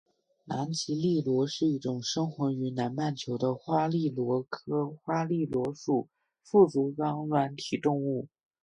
[0.45, 6.07] 南极笠螺是一种生活于南半球的花笠螺科花笠螺属
[6.43, 8.27] 腹足纲软体动物。